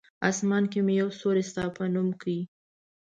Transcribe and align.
آسمان 0.29 0.63
کې 0.71 0.79
مې 0.85 0.93
یو 1.01 1.09
ستوری 1.17 1.43
ستا 1.49 1.63
په 1.75 1.83
نوم 1.93 2.07
کړی! 2.21 2.39